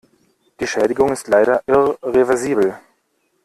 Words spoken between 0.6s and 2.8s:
Schädigung ist leider irreversibel.